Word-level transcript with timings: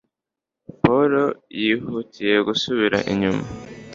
Pawulo 0.81 1.23
yihutiye 1.61 2.35
gusubira 2.47 2.97
inyuma 3.11 3.43